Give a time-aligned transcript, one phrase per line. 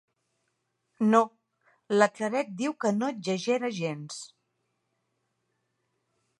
[1.09, 1.19] No,
[1.97, 4.19] la Claret diu que no exagera gens.